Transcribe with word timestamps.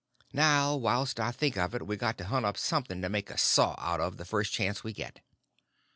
Now, 0.33 0.75
whilst 0.75 1.19
I 1.19 1.29
think 1.31 1.57
of 1.57 1.75
it, 1.75 1.85
we 1.85 1.95
got 1.95 2.17
to 2.17 2.25
hunt 2.25 2.43
up 2.43 2.57
something 2.57 3.03
to 3.03 3.07
make 3.07 3.29
a 3.29 3.37
saw 3.37 3.75
out 3.77 3.99
of 3.99 4.17
the 4.17 4.25
first 4.25 4.51
chance 4.51 4.83
we 4.83 4.93
get." 4.93 5.19